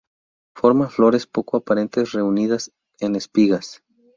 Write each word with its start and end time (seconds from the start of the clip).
Forma 0.55 0.89
flores 0.89 1.27
poco 1.27 1.57
aparentes 1.57 2.13
reunidas 2.13 2.71
en 2.99 3.15
espigas. 3.15 3.83